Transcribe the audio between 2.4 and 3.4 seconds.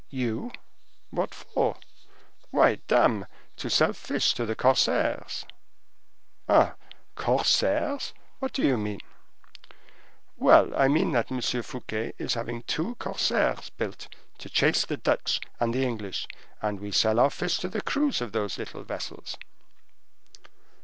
"Why, dame!